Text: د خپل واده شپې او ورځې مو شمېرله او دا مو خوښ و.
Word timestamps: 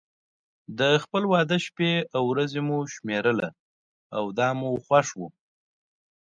د 0.79 0.81
خپل 1.03 1.23
واده 1.33 1.57
شپې 1.65 1.91
او 2.15 2.23
ورځې 2.31 2.61
مو 2.67 2.77
شمېرله 2.95 3.49
او 4.17 4.25
دا 4.37 4.49
مو 4.59 4.69
خوښ 4.85 5.07
و. 5.19 5.21